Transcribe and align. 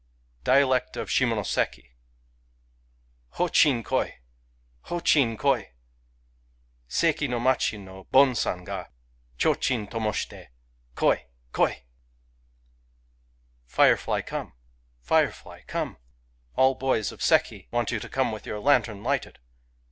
{Dialect 0.43 0.97
of 0.97 1.09
Sbimonosiki.) 1.09 1.91
H5chin, 3.35 3.85
koi! 3.85 4.15
H5chin, 4.87 5.37
koi! 5.37 5.73
Seki 6.87 7.27
no 7.27 7.39
machi 7.39 7.77
no 7.77 8.05
bon 8.05 8.33
san 8.33 8.63
ga, 8.63 8.85
Chochin 9.37 9.85
tomoshite, 9.87 10.47
Koi! 10.95 11.25
Koi! 11.53 11.83
Firefly, 13.67 14.21
come! 14.23 14.53
firefly, 15.03 15.61
come! 15.67 15.97
All 16.55 16.73
the 16.73 16.79
boys 16.79 17.11
of 17.11 17.21
Seki 17.21 17.67
[want 17.69 17.91
you 17.91 17.99
to 17.99 18.09
come] 18.09 18.31
with 18.31 18.47
your 18.47 18.59
lantern 18.59 19.03
lighted 19.03 19.37